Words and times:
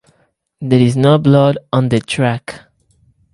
There 0.59 0.79
is 0.79 0.97
no 0.97 1.19
blood 1.19 1.59
on 1.71 1.89
the 1.89 1.99
track. 1.99 2.61